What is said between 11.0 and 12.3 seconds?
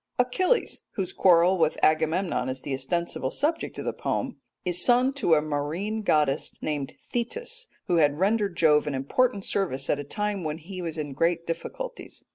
great difficulties.